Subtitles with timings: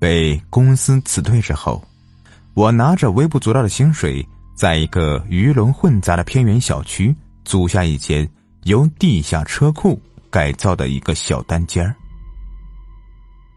[0.00, 1.80] 被公司辞退之后，
[2.54, 4.26] 我拿着微不足道的薪水，
[4.56, 7.14] 在一个鱼龙混杂的偏远小区
[7.44, 8.28] 租下一间
[8.64, 10.00] 由地下车库
[10.30, 11.94] 改造的一个小单间儿。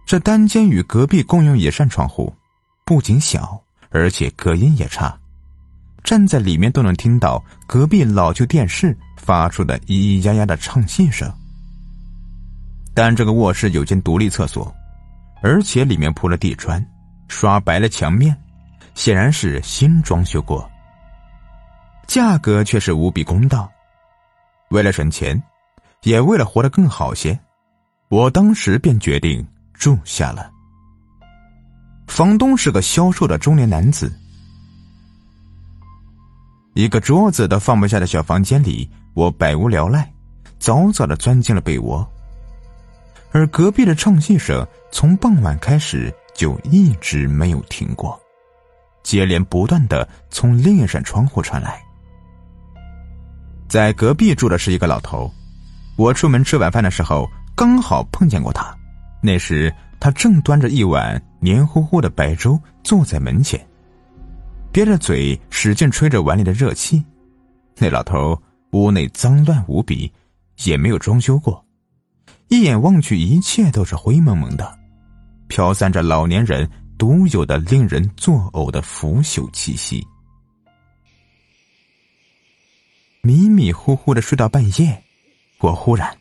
[0.06, 2.36] 这单间与隔壁共用一扇窗户，
[2.84, 3.58] 不仅小，
[3.90, 5.18] 而且隔音也差，
[6.04, 11.32] 站在里面都能听到隔壁老旧电视发出的咿咿呀呀的唱戏声。
[12.94, 14.72] 但这个卧室有间独立厕所，
[15.44, 16.84] 而且里面铺了地砖，
[17.28, 18.36] 刷白了墙面，
[18.96, 20.68] 显然是新装修过。
[22.08, 23.70] 价格却是无比公道。
[24.70, 25.42] 为了省钱，
[26.04, 27.38] 也为了活得更好些，
[28.08, 30.50] 我当时便决定住下了。
[32.08, 34.18] 房东是个消瘦的中年男子，
[36.74, 40.10] 一个桌子都放不下的小房间里，我百无聊赖，
[40.58, 42.10] 早早的钻进了被窝。
[43.34, 48.18] 而隔壁的唱戏声从傍晚开始就一直没有停过，
[49.02, 51.82] 接连不断的从另一扇窗户传来。
[53.68, 55.34] 在隔壁住的是一个老头，
[55.98, 58.72] 我出门吃晚饭的时候刚好碰见过他。
[59.20, 63.60] 那时他正端着一碗黏糊糊的白粥坐在门前，
[64.72, 67.04] 憋着嘴使劲吹着碗里的热气。
[67.78, 68.40] 那老头
[68.74, 70.12] 屋内脏乱无比，
[70.66, 71.66] 也没有装修过。
[72.54, 74.78] 一眼望去，一切都是灰蒙蒙的，
[75.48, 80.06] 飘散着老年人独有的、令人作呕的腐朽气息。
[83.24, 85.04] 迷迷糊糊的睡到半夜，
[85.62, 86.16] 我忽然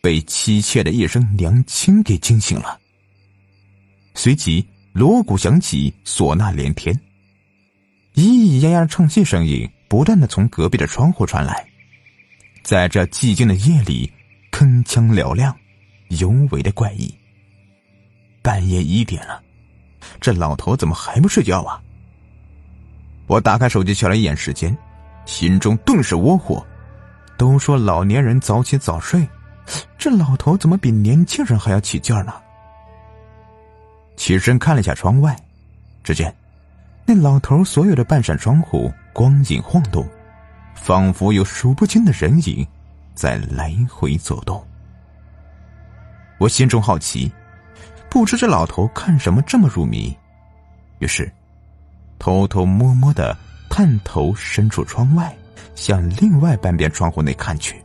[0.00, 2.78] 被凄切的一声娘亲给惊醒了。
[4.14, 6.94] 随即锣鼓响起，唢呐连天，
[8.14, 11.68] 咿咿呀呀的唱戏声音不断的从隔壁的窗户传来，
[12.62, 14.08] 在这寂静的夜里。
[14.56, 15.54] 铿锵嘹亮，
[16.08, 17.14] 尤为的怪异。
[18.40, 19.42] 半夜一点了，
[20.18, 21.78] 这老头怎么还不睡觉啊？
[23.26, 24.74] 我打开手机瞧了一眼时间，
[25.26, 26.66] 心中顿时窝火。
[27.36, 29.28] 都说老年人早起早睡，
[29.98, 32.32] 这老头怎么比年轻人还要起劲儿呢？
[34.16, 35.36] 起身看了一下窗外，
[36.02, 36.34] 只见
[37.04, 40.08] 那老头所有的半扇窗户光影晃动，
[40.74, 42.66] 仿佛有数不清的人影。
[43.16, 44.62] 在来回走动，
[46.38, 47.32] 我心中好奇，
[48.10, 50.14] 不知这老头看什么这么入迷，
[50.98, 51.32] 于是
[52.18, 53.34] 偷偷摸摸的
[53.70, 55.34] 探头伸出窗外，
[55.74, 57.82] 向另外半边窗户内看去。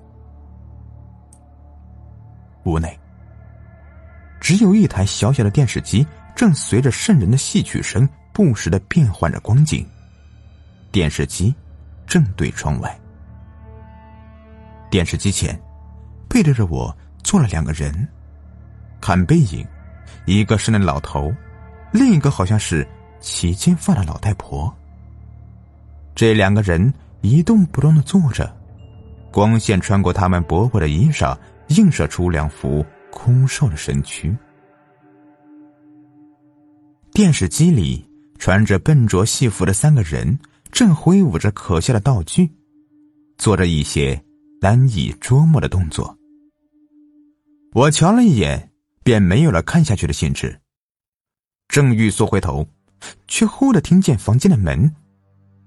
[2.66, 3.00] 屋内
[4.42, 6.06] 只有一台小小的电视机，
[6.36, 9.88] 正随着渗人的戏曲声不时的变换着光景。
[10.92, 11.56] 电视机
[12.06, 13.01] 正对窗外。
[14.92, 15.60] 电视机前，
[16.28, 18.08] 背对着我坐了两个人。
[19.00, 19.66] 看背影，
[20.26, 21.34] 一个是那老头，
[21.92, 22.88] 另一个好像是
[23.22, 24.72] 齐金发的老太婆。
[26.14, 28.54] 这两个人一动不动的坐着，
[29.32, 31.36] 光线穿过他们薄薄的衣裳，
[31.70, 34.36] 映射出两幅枯瘦的身躯。
[37.14, 38.06] 电视机里
[38.38, 40.38] 穿着笨拙戏服的三个人，
[40.70, 42.50] 正挥舞着可笑的道具，
[43.38, 44.22] 做着一些。
[44.64, 46.16] 难以捉摸的动作，
[47.74, 48.72] 我瞧了一眼，
[49.04, 50.56] 便没有了看下去的兴致。
[51.68, 52.64] 正欲缩回头，
[53.28, 54.96] 却忽的听见房间的门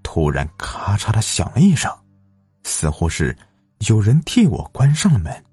[0.05, 1.91] 突然咔嚓的响了一声，
[2.63, 3.37] 似乎是
[3.89, 5.45] 有人替我关上了门。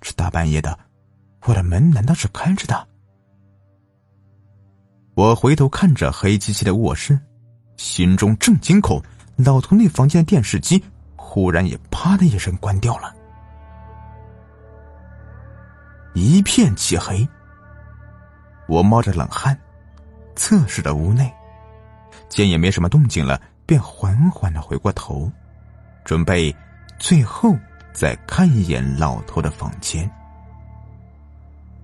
[0.00, 0.76] 这大半夜的，
[1.46, 2.88] 我的门难道是开着的？
[5.14, 7.16] 我回头看着黑漆漆的卧室，
[7.76, 9.00] 心中正惊恐，
[9.36, 10.82] 老头那房间的电视机。
[11.34, 13.10] 忽然也啪的一声关掉了，
[16.12, 17.26] 一片漆黑。
[18.68, 19.58] 我冒着冷汗，
[20.36, 21.32] 测试着屋内，
[22.28, 25.32] 见也没什么动静了，便缓缓的回过头，
[26.04, 26.54] 准备
[26.98, 27.56] 最后
[27.94, 30.10] 再看一眼老头的房间，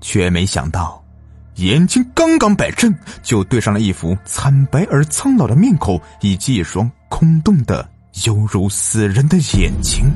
[0.02, 1.02] 却没想到，
[1.54, 7.88] 眼睛刚刚摆正，就对上了一副惨白而苍老的面孔，以及一双空洞的。
[8.26, 10.10] 犹如死人的眼睛，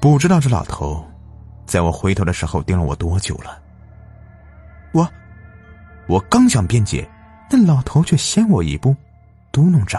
[0.00, 1.04] 不知道这老头
[1.66, 3.58] 在我回头的时候盯了我多久了。
[4.92, 5.08] 我，
[6.06, 7.08] 我刚想辩解，
[7.50, 8.94] 那老头却先我一步，
[9.50, 9.98] 嘟哝着：“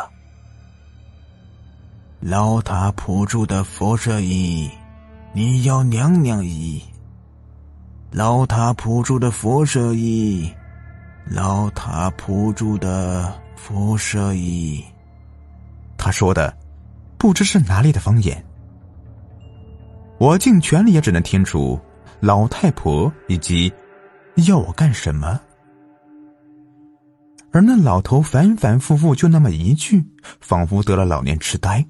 [2.21, 4.69] 老塔普住的佛舍衣，
[5.33, 6.81] 你要娘娘衣；
[8.11, 10.49] 老塔普住的佛舍衣，
[11.25, 13.33] 老塔普住的。”
[13.65, 14.83] 辐射衣，
[15.97, 16.53] 他说的
[17.17, 18.45] 不知是哪里的方言。
[20.19, 21.79] 我尽全力也只能听出
[22.19, 23.71] 老太婆以及
[24.47, 25.39] 要我干什么。
[27.53, 30.03] 而那老头反反复复就那么一句，
[30.41, 31.87] 仿佛得了老年痴呆。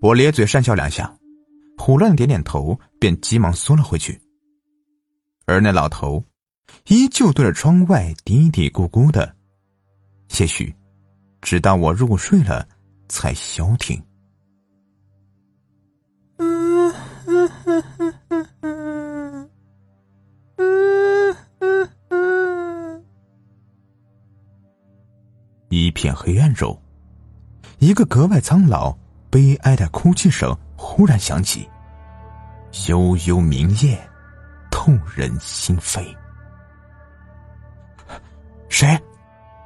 [0.00, 1.14] 我咧嘴讪笑两下，
[1.76, 4.18] 胡乱点点头，便急忙缩了回去。
[5.44, 6.24] 而那老头
[6.86, 9.34] 依旧对着窗外嘀嘀咕咕的，
[10.38, 10.74] 也许
[11.40, 12.66] 直到我入睡了
[13.08, 14.02] 才消停。
[25.68, 26.76] 一片黑暗中，
[27.78, 28.96] 一个格外苍老。
[29.30, 31.68] 悲哀的哭泣声忽然响起，
[32.88, 33.96] 悠悠明夜，
[34.72, 36.04] 痛人心扉。
[38.80, 38.98] 谁？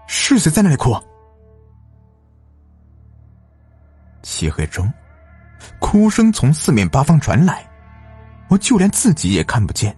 [0.09, 0.93] 是谁在那里哭？
[4.25, 4.93] 漆黑中，
[5.79, 7.65] 哭声从四面八方传来，
[8.49, 9.97] 我就连自己也看不见，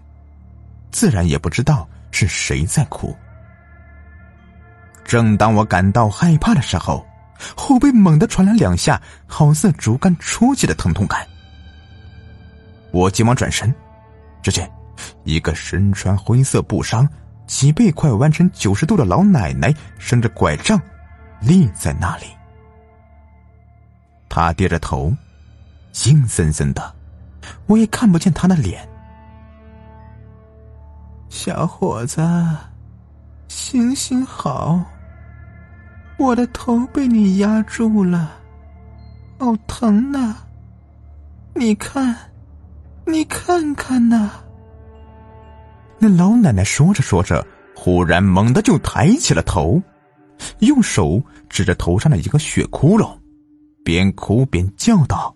[0.91, 3.17] 自然也不知道是谁在哭。
[5.03, 7.03] 正当我感到害怕的时候。
[7.55, 11.27] 后背猛地传来两下，好似竹竿戳击的疼痛感。
[12.93, 13.75] 我急忙转身，
[14.43, 14.71] 只见
[15.25, 17.07] 一个身穿灰色布衫、
[17.47, 20.81] 脊背快弯成九十度的老奶奶，伸着拐杖
[21.41, 22.27] 立在那里。
[24.29, 25.15] 她低着头，
[26.05, 26.95] 阴森森的，
[27.67, 28.87] 我也看不见她的脸。
[31.29, 32.21] 小伙子，
[33.49, 34.83] 行行好。
[36.19, 38.33] 我的头被你压住了，
[39.39, 40.35] 好疼呐！
[41.55, 42.17] 你看，
[43.05, 44.31] 你看看呐！
[45.99, 49.81] 那老奶奶说着说着，忽然猛地就抬起了头，
[50.61, 53.17] 用手指着头上的一个血窟窿，
[53.85, 55.35] 边哭边叫道：“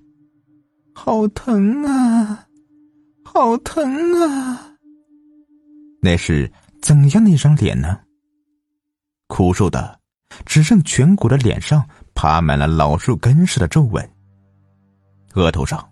[0.94, 2.46] 好疼啊，
[3.24, 3.84] 好疼
[4.20, 4.74] 啊！”
[6.02, 6.50] 那是
[6.82, 7.98] 怎样的一张脸呢？
[9.28, 9.98] 枯瘦的。
[10.46, 11.84] 只剩颧骨的脸上
[12.14, 14.10] 爬满了老树根似的皱纹。
[15.34, 15.90] 额头上，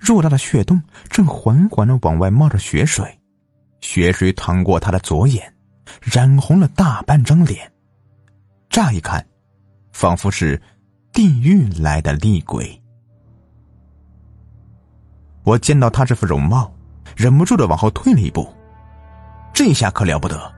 [0.00, 0.80] 偌大的血洞
[1.10, 3.20] 正缓缓的往外冒着血水，
[3.84, 5.54] 血水淌过他的左眼，
[6.00, 7.70] 染红了大半张脸。
[8.70, 9.24] 乍一看，
[9.92, 10.60] 仿佛是
[11.12, 12.82] 地狱来的厉鬼。
[15.44, 16.74] 我见到他这副容貌，
[17.14, 18.50] 忍不住的往后退了一步。
[19.52, 20.50] 这下可了不得，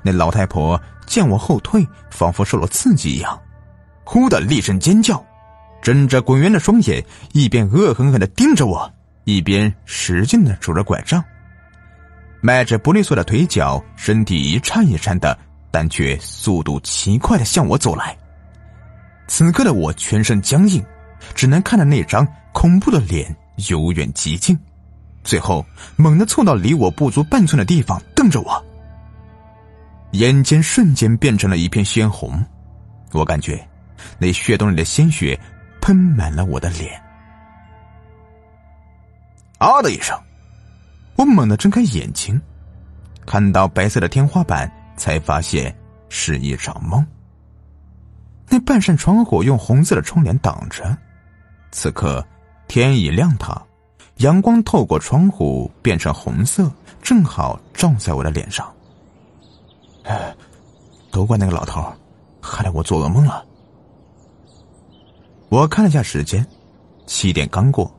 [0.00, 0.80] 那老太婆。
[1.06, 3.36] 见我后退，仿佛受了刺激一样，
[4.04, 5.20] 忽的厉声尖叫，
[5.82, 8.88] 睁着滚圆的双眼，一边恶狠狠的盯着我，
[9.24, 11.20] 一边使劲的拄着拐杖，
[12.40, 15.38] 迈着不利索的腿脚，身体一颤一颤的，
[15.70, 18.16] 但却速度奇快的向我走来。
[19.28, 20.84] 此刻的我全身僵硬，
[21.34, 23.34] 只能看着那张恐怖的脸
[23.68, 24.58] 由远及近，
[25.22, 25.64] 最后
[25.96, 28.64] 猛地凑到离我不足半寸的地方，瞪着我。
[30.12, 32.42] 眼睛瞬间变成了一片鲜红，
[33.12, 33.64] 我感觉
[34.18, 35.38] 那血洞里的鲜血
[35.80, 37.00] 喷满了我的脸。
[39.58, 40.18] 啊的一声，
[41.20, 42.40] 我猛地睁开眼睛，
[43.26, 45.76] 看到白色的天花板，才发现
[46.08, 47.06] 是一场梦。
[48.48, 50.96] 那半扇窗户用红色的窗帘挡着，
[51.72, 52.26] 此刻
[52.68, 53.60] 天已亮堂，
[54.16, 56.72] 阳光透过窗户变成红色，
[57.02, 58.66] 正好照在我的脸上。
[60.04, 60.34] 哎，
[61.10, 61.84] 都怪那个老头，
[62.40, 63.44] 害得我做噩梦了。
[65.50, 66.46] 我看了下时间，
[67.06, 67.94] 七点刚过，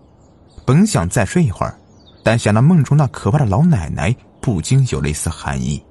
[0.66, 1.78] 本想再睡一会儿，
[2.24, 5.84] 但想到梦中那可怕的老奶奶，不禁有了一丝寒意。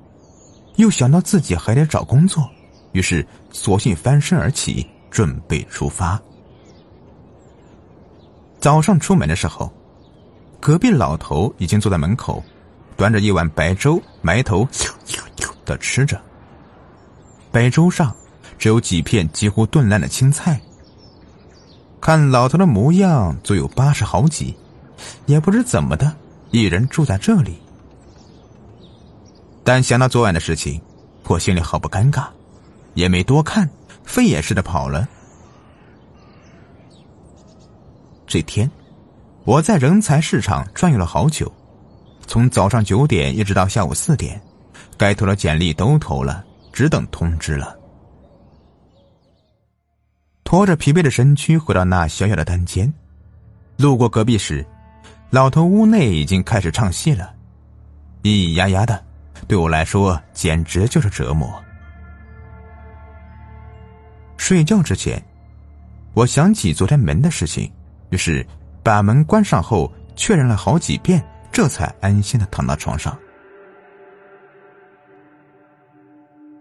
[0.76, 2.48] 又想到自己还得找工作，
[2.92, 6.20] 于是索性翻身而起，准备出发。
[8.58, 9.72] 早上出门的时候，
[10.60, 12.42] 隔壁老头已经坐在门口，
[12.96, 14.66] 端着一碗白粥，埋头。
[15.66, 16.20] 的吃着，
[17.52, 18.12] 白粥上
[18.58, 20.60] 只有几片几乎炖烂的青菜。
[22.00, 24.56] 看老头的模样，足有八十好几，
[25.26, 26.14] 也不知怎么的，
[26.50, 27.58] 一人住在这里。
[29.62, 30.80] 但想到昨晚的事情，
[31.28, 32.26] 我心里好不尴尬，
[32.94, 33.68] 也没多看，
[34.04, 35.08] 飞也似的跑了。
[38.26, 38.70] 这天，
[39.44, 41.52] 我在人才市场转悠了好久，
[42.26, 44.40] 从早上九点一直到下午四点。
[44.96, 47.76] 该投的简历都投了，只等通知了。
[50.44, 52.92] 拖着疲惫的身躯回到那小小的单间，
[53.76, 54.66] 路过隔壁时，
[55.30, 57.32] 老头屋内已经开始唱戏了，
[58.22, 59.00] 咿咿呀呀的，
[59.46, 61.48] 对我来说简直就是折磨。
[64.36, 65.22] 睡觉之前，
[66.14, 67.70] 我想起昨天门的事情，
[68.10, 68.44] 于是
[68.82, 73.16] 把门关上后，确认了好几遍，这才安心的躺到床上。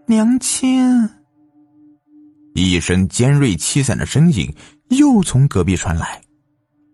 [0.06, 1.10] 娘亲，
[2.54, 4.54] 一声尖锐凄惨的声音
[4.90, 6.22] 又从隔壁传来，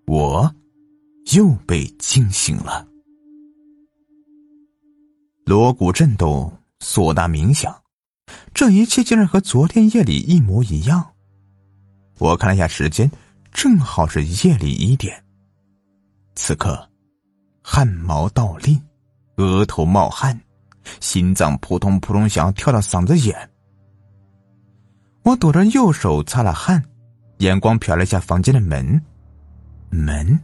[0.07, 0.49] 我
[1.35, 2.87] 又被惊醒了。
[5.45, 7.75] 锣鼓震动，唢呐鸣响，
[8.53, 11.05] 这一切竟然和昨天夜里一模一样。
[12.19, 13.11] 我看了一下时间，
[13.51, 15.21] 正好是夜里一点。
[16.35, 16.89] 此刻，
[17.61, 18.81] 汗毛倒立，
[19.35, 20.39] 额头冒汗，
[21.01, 23.37] 心脏扑通扑通响，跳到嗓子眼。
[25.23, 26.81] 我躲着右手擦了汗，
[27.39, 29.01] 眼光瞟了一下房间的门，
[29.89, 30.39] 门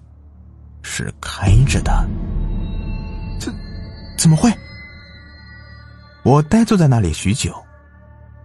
[0.83, 1.91] 是开着的。
[3.39, 3.53] 怎
[4.17, 4.51] 怎么会？
[6.23, 7.51] 我呆坐在那里许久，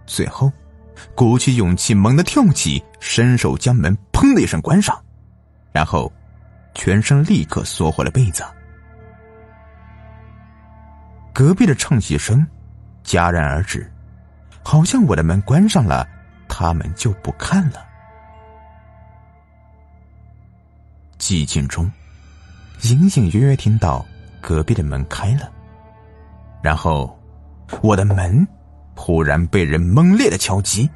[0.05, 0.51] 最后
[1.13, 4.99] 鼓起勇气，猛地跳起，伸手将门“砰”的一声关上，
[5.71, 6.11] 然后
[6.73, 8.43] 全身立刻缩回了被子。
[11.33, 12.45] 隔壁的唱戏声
[13.03, 13.91] 戛然而止，
[14.63, 16.07] 好像我的门关上了，
[16.49, 17.85] 他们就不看了。
[21.19, 21.91] 寂静中，
[22.83, 24.05] 隐隐约约听到
[24.41, 25.51] 隔壁的门开了，
[26.61, 27.13] 然后。
[27.81, 28.47] 我的门
[28.95, 30.89] 忽然被人猛烈的敲击，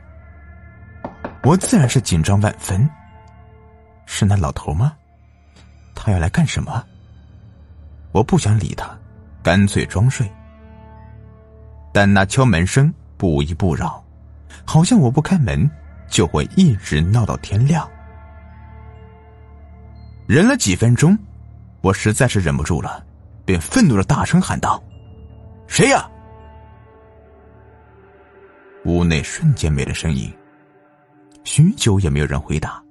[1.43, 2.89] 我自然是紧张万分。
[4.05, 4.93] 是那老头吗？
[5.93, 6.81] 他要来干什么？
[8.13, 8.97] 我不想理他，
[9.43, 10.25] 干脆装睡。
[11.91, 14.01] 但那敲门声不依不饶，
[14.63, 15.69] 好像我不开门
[16.07, 17.85] 就会一直闹到天亮。
[20.25, 21.19] 忍了几分钟，
[21.81, 23.03] 我实在是忍不住了，
[23.43, 24.81] 便愤怒的大声喊道
[25.67, 26.07] ：“谁呀？”
[28.85, 30.31] 屋内瞬间没了声音，
[31.43, 32.81] 许久也没有人回答。